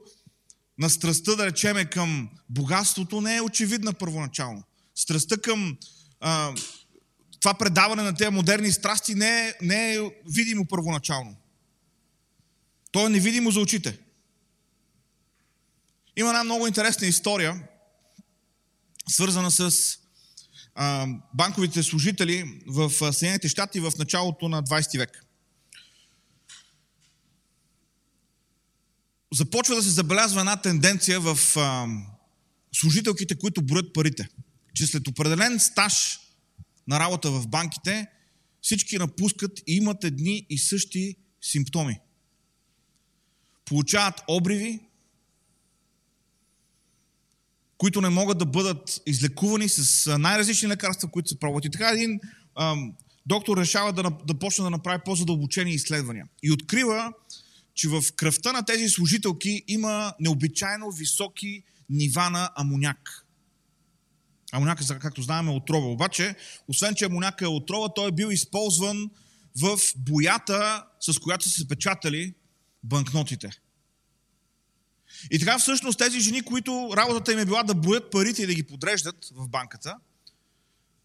[0.78, 4.64] на страстта, да речеме, към богатството не е очевидна първоначално.
[4.96, 5.78] Страстта към
[6.20, 6.54] а,
[7.40, 11.36] това предаване на тези модерни страсти не е, не е видимо първоначално.
[12.92, 14.00] То е невидимо за очите.
[16.16, 17.68] Има една много интересна история,
[19.08, 19.98] свързана с
[21.34, 25.26] банковите служители в Съединените щати в началото на 20 век.
[29.34, 31.38] Започва да се забелязва една тенденция в
[32.72, 34.28] служителките, които броят парите.
[34.74, 36.20] Че след определен стаж
[36.88, 38.08] на работа в банките,
[38.62, 42.00] всички напускат и имат едни и същи симптоми.
[43.66, 44.80] Получават обриви,
[47.82, 51.66] които не могат да бъдат излекувани с най-различни лекарства, които се пробват.
[51.66, 52.20] И така един
[52.60, 52.94] ам,
[53.26, 56.26] доктор решава да, да почне да направи по-задълбочени изследвания.
[56.44, 57.14] И открива,
[57.74, 63.26] че в кръвта на тези служителки има необичайно високи нива на амоняк.
[64.52, 65.88] Амоняка, както знаем, е отрова.
[65.88, 66.36] Обаче,
[66.68, 69.10] освен, че амоняка е отрова, той е бил използван
[69.62, 72.34] в боята, с която са се печатали
[72.84, 73.50] банкнотите.
[75.32, 78.54] И така всъщност тези жени, които работата им е била да броят парите и да
[78.54, 79.96] ги подреждат в банката,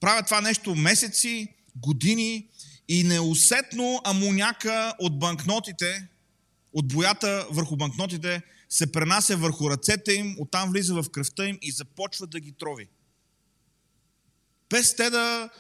[0.01, 2.49] правят това нещо месеци, години
[2.89, 6.09] и неусетно амоняка от банкнотите,
[6.73, 11.71] от боята върху банкнотите, се пренася върху ръцете им, оттам влиза в кръвта им и
[11.71, 12.89] започва да ги трови.
[14.71, 15.51] Без те да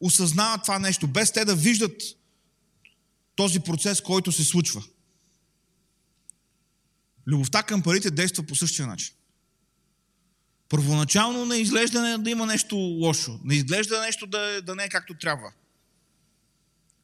[0.00, 2.02] осъзнават това нещо, без те да виждат
[3.36, 4.82] този процес, който се случва.
[7.26, 9.14] Любовта към парите действа по същия начин.
[10.68, 13.40] Първоначално не изглежда да има нещо лошо.
[13.44, 15.52] Не изглежда нещо да, да не е както трябва.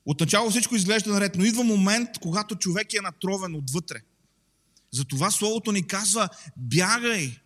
[0.04, 4.02] Отначало всичко изглежда наред, но идва момент, когато човек е натровен отвътре.
[4.90, 7.40] Затова Словото ни казва, бягай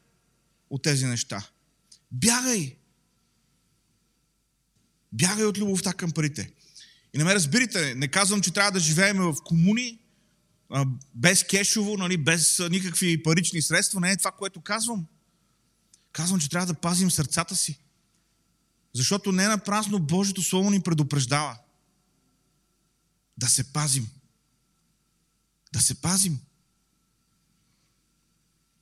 [0.70, 1.48] от тези неща.
[2.12, 2.76] Бягай!
[5.12, 6.52] Бягай от любовта към парите.
[7.14, 9.98] И не ме разбирате, не казвам, че трябва да живеем в комуни,
[11.14, 14.00] без кешово, нали, без никакви парични средства.
[14.00, 15.06] Не е това, което казвам.
[16.12, 17.78] Казвам, че трябва да пазим сърцата си.
[18.94, 21.58] Защото не на празно Божието Слово ни предупреждава.
[23.38, 24.08] Да се пазим.
[25.72, 26.38] Да се пазим.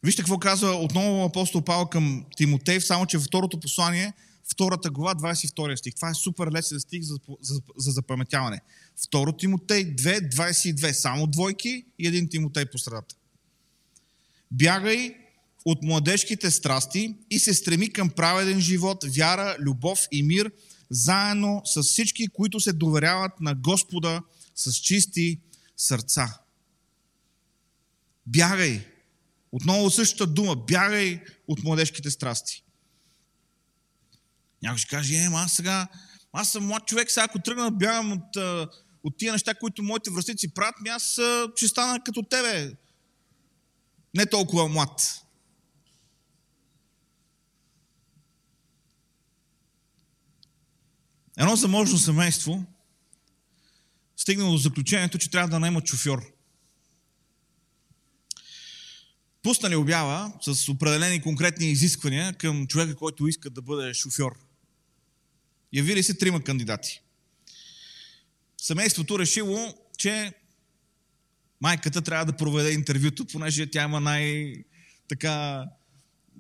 [0.03, 4.12] Вижте какво казва отново апостол Павел към Тимотей, само че във второто послание–
[4.50, 5.94] втората глава, 22 стих.
[5.94, 8.61] Това е супер лесен стих за, за, за запаметяване.
[9.05, 10.92] Второ Тимотей 2, 22.
[10.92, 13.14] Само двойки и един Тимотей по средата.
[14.50, 15.14] Бягай
[15.64, 20.50] от младежките страсти и се стреми към праведен живот, вяра, любов и мир,
[20.90, 24.22] заедно с всички, които се доверяват на Господа
[24.55, 25.40] с чисти
[25.76, 26.38] сърца.
[28.26, 28.87] Бягай.
[29.52, 30.57] Отново същата дума.
[30.57, 32.62] Бягай от младежките страсти.
[34.62, 35.88] Някой ще каже, е, аз сега,
[36.33, 38.37] аз съм млад човек, сега ако тръгна да бягам от,
[39.05, 41.18] от тия неща, които моите връстници правят, ми аз
[41.57, 42.77] ще стана като тебе.
[44.14, 45.22] Не толкова млад.
[51.38, 52.64] Едно заможно семейство
[54.16, 56.33] стигнал до заключението, че трябва да наймат шофьор.
[59.42, 64.51] Пуснали обява с определени конкретни изисквания към човека, който иска да бъде шофьор.
[65.72, 67.02] Явили се трима кандидати.
[68.58, 70.32] Семейството решило, че
[71.61, 74.64] майката трябва да проведе интервюто, понеже тя има най-
[75.08, 75.64] така,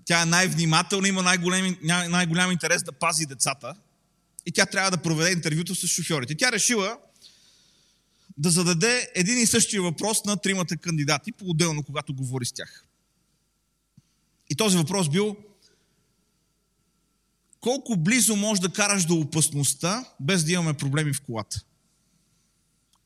[0.04, 3.74] тя е най-внимателна, има най-голям, най-голям интерес да пази децата
[4.46, 6.34] и тя трябва да проведе интервюто с шофьорите.
[6.34, 6.98] Тя решила
[8.38, 12.84] да зададе един и същия въпрос на тримата кандидати, по-отделно, когато говори с тях.
[14.50, 15.36] И този въпрос бил
[17.62, 21.60] колко близо можеш да караш до опасността, без да имаме проблеми в колата?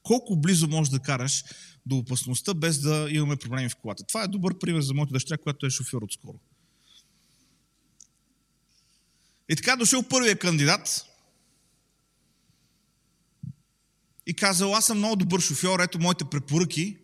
[0.02, 1.44] Колко близо можеш да караш
[1.86, 4.04] до опасността, без да имаме проблеми в колата?
[4.04, 6.38] Това е добър пример за моята дъщеря, която е шофьор отскоро.
[9.48, 11.06] И така дошъл първия кандидат
[14.26, 16.98] и казал, аз съм много добър шофьор, ето моите препоръки.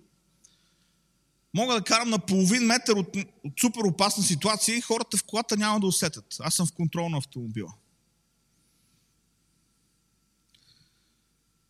[1.54, 5.56] Мога да карам на половин метър от, от супер опасна ситуация и хората в колата
[5.56, 6.36] няма да усетят.
[6.40, 7.74] Аз съм в контрол на автомобила.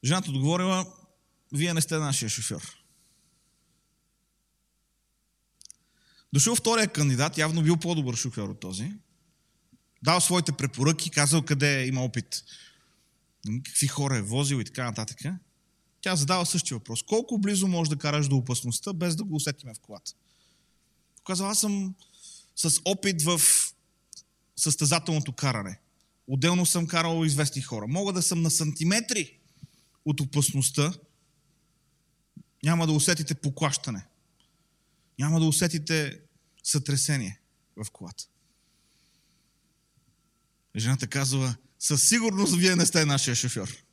[0.05, 0.87] Жената отговорила,
[1.53, 2.83] вие не сте нашия шофьор.
[6.33, 8.93] Дошъл втория кандидат, явно бил по-добър шофьор от този.
[10.03, 12.45] Дал своите препоръки, казал къде има опит.
[13.65, 15.19] Какви хора е возил и така нататък.
[16.03, 17.03] Тя задава същия въпрос.
[17.03, 20.13] Колко близо можеш да караш до опасността, без да го усетиме в колата?
[21.27, 21.95] Казва, аз съм
[22.57, 23.41] с опит в
[24.57, 25.81] състезателното каране.
[26.27, 27.87] Отделно съм карал известни хора.
[27.89, 29.39] Мога да съм на сантиметри
[30.05, 30.93] от опасността.
[32.63, 34.07] Няма да усетите поклащане.
[35.19, 36.21] Няма да усетите
[36.63, 37.41] сътресение
[37.77, 38.25] в колата.
[40.77, 43.85] Жената казва, със сигурност вие не сте нашия шофьор.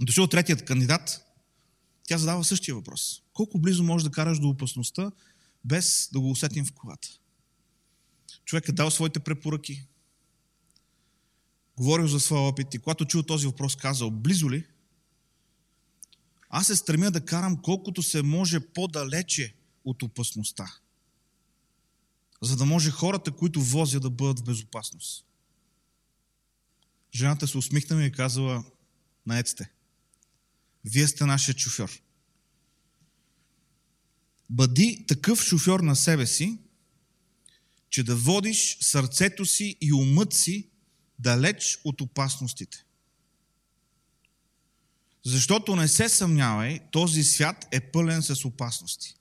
[0.00, 1.26] Дошъл третият кандидат,
[2.04, 3.22] тя задава същия въпрос.
[3.32, 5.12] Колко близо можеш да караш до опасността,
[5.64, 7.08] без да го усетим в колата?
[8.44, 9.86] Човек е дал своите препоръки,
[11.76, 14.66] говорил за своя опит и когато чул този въпрос, казал, близо ли?
[16.48, 20.74] Аз се стремя да карам колкото се може по-далече от опасността,
[22.42, 25.26] за да може хората, които возя, да бъдат в безопасност.
[27.14, 28.64] Жената се усмихна и казала,
[29.26, 29.70] наед сте.
[30.84, 32.02] Вие сте нашия шофьор.
[34.50, 36.58] Бъди такъв шофьор на себе си,
[37.90, 40.68] че да водиш сърцето си и умът си
[41.18, 42.84] далеч от опасностите.
[45.24, 49.14] Защото не се съмнявай, този свят е пълен с опасности.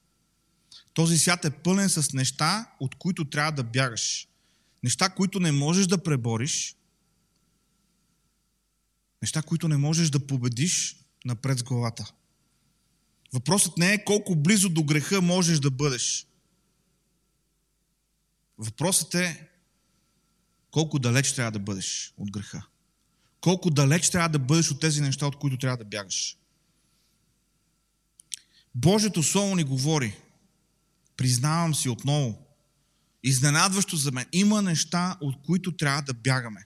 [0.93, 4.28] Този свят е пълен с неща, от които трябва да бягаш.
[4.84, 6.76] Неща, които не можеш да пребориш.
[9.22, 12.14] Неща, които не можеш да победиш напред с главата.
[13.34, 16.28] Въпросът не е колко близо до греха можеш да бъдеш.
[18.58, 19.50] Въпросът е
[20.72, 22.66] колко далеч трябва да бъдеш от греха.
[23.42, 26.38] Колко далеч трябва да бъдеш от тези неща, от които трябва да бягаш.
[28.76, 30.18] Божието Слово ни говори,
[31.18, 32.48] признавам си отново,
[33.24, 36.66] изненадващо за мен, има неща, от които трябва да бягаме.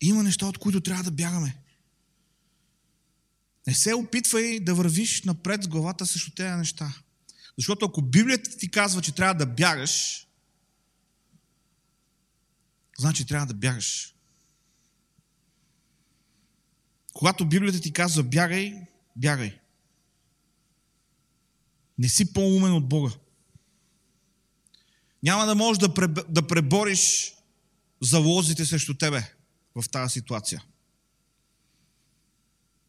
[0.00, 1.56] Има неща, от които трябва да бягаме.
[3.66, 6.94] Не се опитвай да вървиш напред с главата срещу тези неща.
[7.58, 10.26] Защото ако Библията ти казва, че трябва да бягаш,
[12.98, 14.14] значи трябва да бягаш.
[17.12, 19.58] Когато Библията ти казва бягай, бягай.
[21.98, 23.12] Не си по-умен от Бога.
[25.22, 25.78] Няма да можеш
[26.28, 27.34] да, пребориш
[28.00, 29.37] залозите срещу тебе
[29.74, 30.64] в тази ситуация.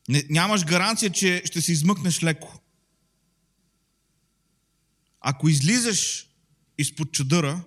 [0.09, 2.59] Не, нямаш гаранция, че ще се измъкнеш леко.
[5.21, 6.29] Ако излизаш
[6.77, 7.63] изпод чадъра,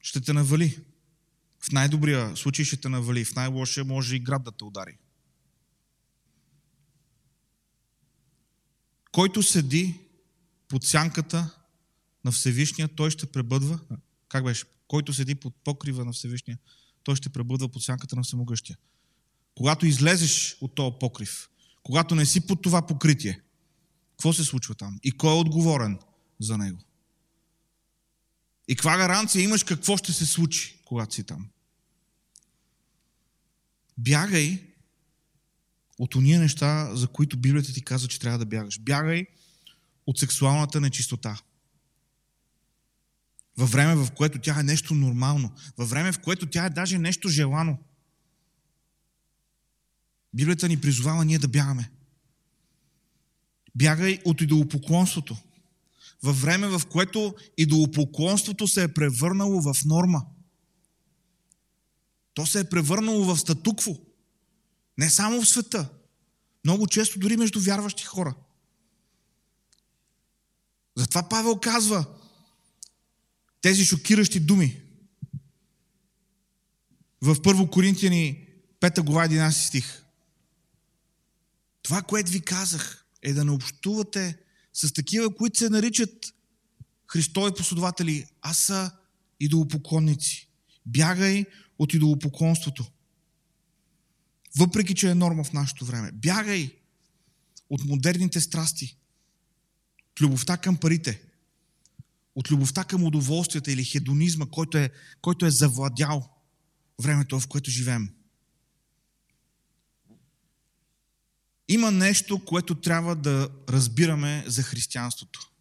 [0.00, 0.78] ще те навали.
[1.60, 4.98] В най-добрия случай ще те навали, в най-лошия може и град да те удари.
[9.12, 10.00] Който седи
[10.68, 11.54] под сянката
[12.24, 13.80] на Всевишния, той ще пребъдва.
[14.28, 14.64] Как беше?
[14.88, 16.58] Който седи под покрива на Всевишния,
[17.02, 18.78] той ще пребъдва под сянката на Всемогъщия.
[19.54, 21.48] Когато излезеш от този покрив,
[21.82, 23.40] когато не си под това покритие,
[24.10, 24.98] какво се случва там?
[25.02, 25.98] И кой е отговорен
[26.40, 26.78] за него?
[28.68, 31.48] И каква гаранция имаш какво ще се случи, когато си там?
[33.98, 34.64] Бягай
[35.98, 38.80] от уния неща, за които Библията ти казва, че трябва да бягаш.
[38.80, 39.26] Бягай
[40.06, 41.40] от сексуалната нечистота.
[43.58, 45.52] Във време, в което тя е нещо нормално.
[45.76, 47.78] Във време, в което тя е даже нещо желано.
[50.34, 51.90] Библията ни призовава ние да бягаме.
[53.74, 55.36] Бягай от идолопоклонството.
[56.22, 60.26] Във време, в което идолопоклонството се е превърнало в норма.
[62.34, 63.96] То се е превърнало в статукво.
[64.98, 65.88] Не само в света.
[66.64, 68.34] Много често дори между вярващи хора.
[70.96, 72.06] Затова Павел казва
[73.68, 74.80] тези шокиращи думи
[77.22, 78.48] в 1 Коринтияни
[78.80, 80.04] 5 глава 11 стих.
[81.82, 84.38] Това, което ви казах, е да не общувате
[84.72, 86.34] с такива, които се наричат
[87.06, 88.90] Христови последователи, а са
[89.40, 90.48] идолопоклонници.
[90.86, 91.44] Бягай
[91.78, 92.84] от идолопоклонството.
[94.56, 96.12] Въпреки, че е норма в нашето време.
[96.12, 96.76] Бягай
[97.70, 98.96] от модерните страсти.
[100.12, 101.27] От любовта към парите.
[102.38, 106.28] От любовта към удоволствията или хедонизма, който е, който е завладял
[107.02, 108.08] времето, в което живеем.
[111.68, 115.52] Има нещо, което трябва да разбираме за християнството.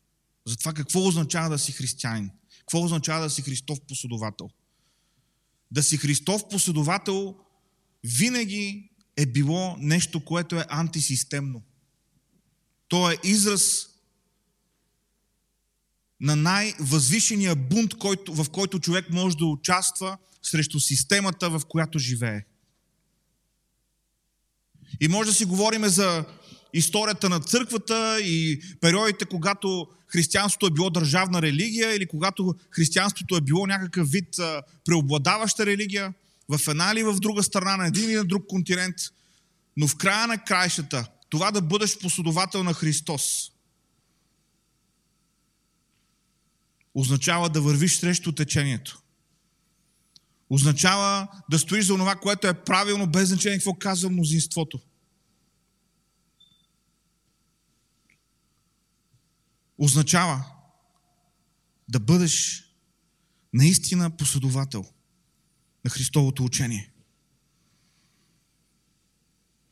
[0.46, 2.32] За това какво означава да си християнин.
[2.60, 4.50] Какво означава да си Христов последовател.
[5.72, 7.36] Да си Христов последовател
[8.04, 11.62] винаги е било нещо, което е антисистемно.
[12.88, 13.88] То е израз
[16.22, 17.94] на най-възвишения бунт,
[18.28, 22.42] в който човек може да участва срещу системата, в която живее.
[25.02, 26.26] И може да си говорим за
[26.74, 33.42] историята на църквата и периодите, когато християнството е било държавна религия или когато християнството е
[33.42, 34.36] било някакъв вид
[34.86, 36.14] преобладаваща религия
[36.50, 38.96] в една или в друга страна, на един или на друг континент.
[39.78, 43.52] Но в края на краищата, това да бъдеш последовател на Христос,
[46.98, 49.02] означава да вървиш срещу течението.
[50.50, 54.80] Означава да стоиш за това, което е правилно, без значение какво казва мнозинството.
[59.78, 60.46] Означава
[61.90, 62.64] да бъдеш
[63.54, 64.86] наистина последовател
[65.86, 66.92] на Христовото учение.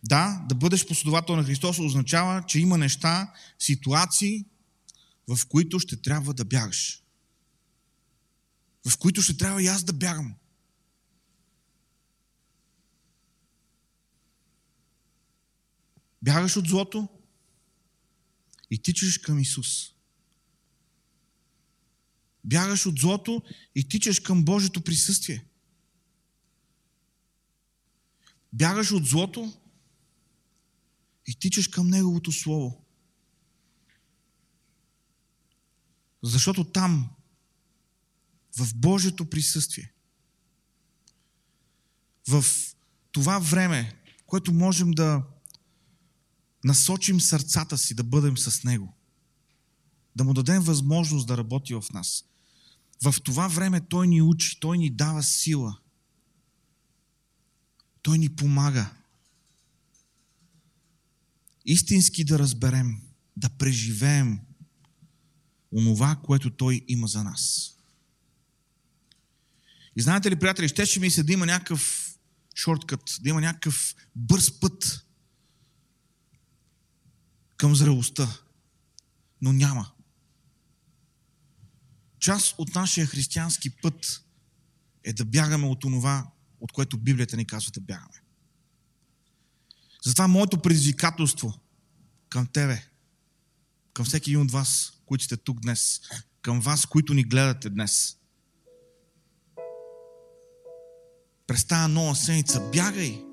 [0.03, 4.45] Да, да бъдеш последовател на Христос означава, че има неща, ситуации,
[5.27, 7.04] в които ще трябва да бягаш.
[8.87, 10.35] В които ще трябва и аз да бягам.
[16.21, 17.07] Бягаш от злото
[18.71, 19.91] и тичаш към Исус.
[22.43, 23.43] Бягаш от злото
[23.75, 25.45] и тичаш към Божието присъствие.
[28.53, 29.53] Бягаш от злото
[31.27, 32.85] и тичаш към Неговото Слово.
[36.23, 37.14] Защото там,
[38.57, 39.91] в Божието присъствие,
[42.27, 42.45] в
[43.11, 45.23] това време, което можем да
[46.63, 48.93] насочим сърцата си да бъдем с Него.
[50.15, 52.25] Да му дадем възможност да работи в нас.
[53.03, 55.79] В това време Той ни учи, Той ни дава сила.
[58.01, 58.93] Той ни помага.
[61.65, 63.01] Истински да разберем,
[63.37, 64.39] да преживеем
[65.71, 67.74] онова, което Той има за нас.
[69.95, 72.11] И знаете ли, приятели, щеше ми се да има някакъв
[72.55, 75.05] шорткът, да има някакъв бърз път
[77.57, 78.39] към зрелостта.
[79.41, 79.91] Но няма.
[82.19, 84.23] Част от нашия християнски път
[85.03, 86.27] е да бягаме от онова,
[86.59, 88.21] от което Библията ни казва да бягаме.
[90.05, 91.59] Затова моето предизвикателство
[92.29, 92.87] към тебе,
[93.93, 96.01] към всеки един от вас, които сте тук днес,
[96.41, 98.17] към вас, които ни гледате днес.
[101.47, 103.25] През тази нова седмица бягай.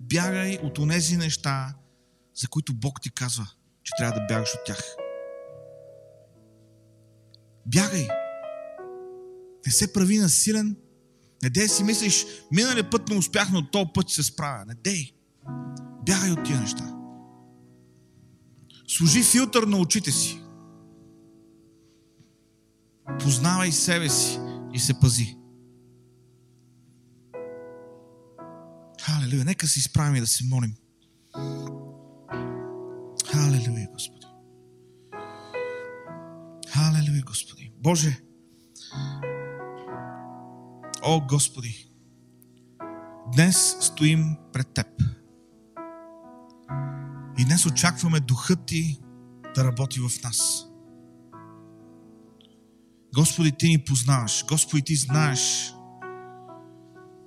[0.00, 1.74] Бягай от онези неща,
[2.34, 3.46] за които Бог ти казва,
[3.82, 4.96] че трябва да бягаш от тях.
[7.66, 8.08] Бягай!
[9.66, 10.76] Не се прави насилен.
[11.42, 14.64] Не дей си мислиш, миналия път не успях, но този път се справя.
[14.66, 15.12] Не дей!
[16.06, 16.94] Бягай от тия неща.
[18.88, 20.40] Служи филтър на очите си.
[23.20, 24.38] Познавай себе си
[24.74, 25.36] и се пази.
[29.04, 29.44] Халелуя!
[29.44, 30.74] Нека се изправим и да се молим.
[33.32, 34.26] Халелуя, Господи.
[36.68, 37.72] Халелуя, Господи.
[37.82, 38.20] Боже,
[41.02, 41.88] о Господи,
[43.34, 44.86] днес стоим пред Теб.
[47.38, 49.00] И днес очакваме Духът Ти
[49.54, 50.66] да работи в нас.
[53.14, 54.44] Господи, Ти ни познаваш.
[54.48, 55.73] Господи, Ти знаеш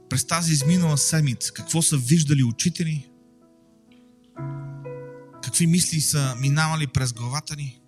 [0.09, 3.09] през тази изминала седмица какво са виждали очите ни,
[5.43, 7.81] какви мисли са минавали през главата ни,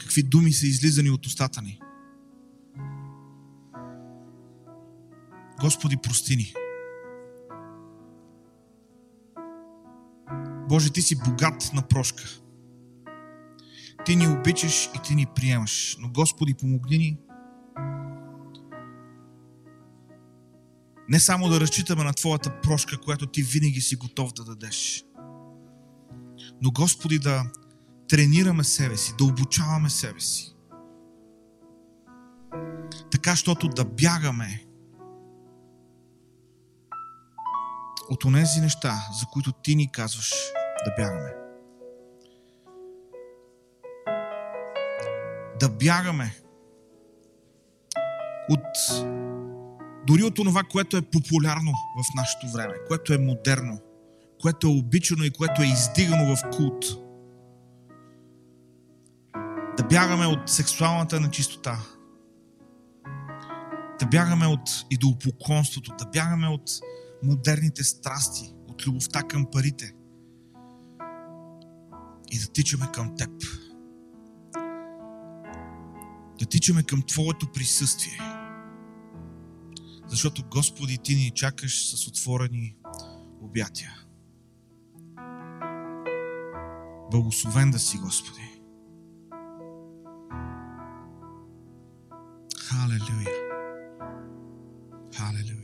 [0.00, 1.80] какви думи са излизани от устата ни.
[5.60, 6.54] Господи, прости ни.
[10.68, 12.24] Боже, Ти си богат на прошка.
[14.04, 15.96] Ти ни обичаш и Ти ни приемаш.
[16.00, 17.18] Но Господи, помогни ни
[21.08, 25.04] не само да разчитаме на Твоята прошка, която Ти винаги си готов да дадеш,
[26.62, 27.42] но Господи да
[28.08, 30.54] тренираме себе си, да обучаваме себе си.
[33.10, 34.64] Така, щото да бягаме
[38.10, 40.32] от онези неща, за които Ти ни казваш
[40.84, 41.34] да бягаме.
[45.60, 46.36] Да бягаме
[48.50, 48.60] от
[50.08, 53.80] дори от това, което е популярно в нашето време, което е модерно,
[54.40, 56.84] което е обичано и което е издигано в култ.
[59.76, 61.78] Да бягаме от сексуалната нечистота.
[64.00, 66.70] Да бягаме от идолопоклонството, да бягаме от
[67.24, 69.92] модерните страсти, от любовта към парите
[72.30, 73.30] и да тичаме към Теб.
[76.38, 78.47] Да тичаме към Твоето присъствие.
[80.08, 82.76] Защото, Господи, Ти ни чакаш с отворени
[83.42, 83.94] обятия.
[87.10, 88.60] Благословен да си, Господи.
[92.58, 93.34] Халелуя.
[95.16, 95.57] Халелуя.